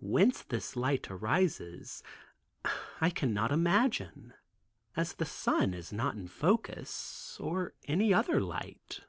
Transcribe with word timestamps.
Whence 0.00 0.40
this 0.42 0.74
light 0.74 1.10
arises, 1.10 2.02
I 2.98 3.10
cannot 3.10 3.52
imagine, 3.52 4.32
as 4.96 5.12
the 5.12 5.26
sun 5.26 5.74
is 5.74 5.92
not 5.92 6.14
in 6.14 6.28
focus, 6.28 7.36
or 7.38 7.74
other 7.86 8.40
light. 8.40 9.00